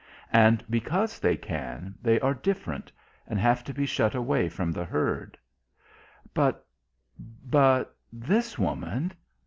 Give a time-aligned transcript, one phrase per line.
[0.33, 2.91] And because they can, they are different,
[3.27, 5.37] and have to be shut away from the herd.
[6.33, 6.65] But
[7.45, 9.13] but this woman.